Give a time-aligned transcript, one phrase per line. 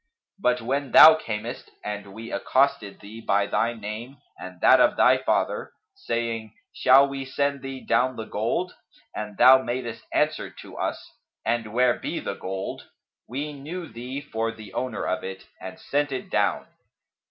[0.39, 5.19] But, when thou camest and we accosted thee by thy name and that of thy
[5.19, 8.73] father, saying, 'Shall we send thee down the gold?'
[9.15, 11.07] and thou madest answer to us,
[11.45, 12.87] 'And where be the gold?'
[13.27, 16.65] we knew thee for the owner of it and sent it down.